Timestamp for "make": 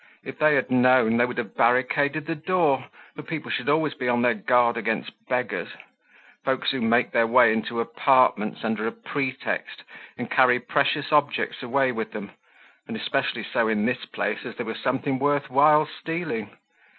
6.81-7.11